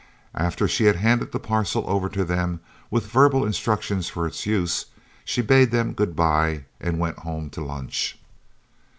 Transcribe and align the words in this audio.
After 0.33 0.67
she 0.67 0.85
had 0.85 0.95
handed 0.95 1.31
the 1.31 1.39
parcel 1.39 1.83
over 1.87 2.09
to 2.09 2.25
them, 2.25 2.59
with 2.89 3.05
verbal 3.11 3.45
instructions 3.45 4.09
for 4.09 4.25
its 4.25 4.47
use, 4.47 4.87
she 5.23 5.43
bade 5.43 5.69
them 5.69 5.93
good 5.93 6.15
bye 6.15 6.65
and 6.79 6.97
went 6.97 7.19
home 7.19 7.51
to 7.51 7.63
lunch. 7.63 8.17